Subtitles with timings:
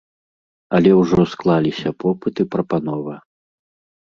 [0.77, 3.15] Але ўжо склаліся попыт і прапанова.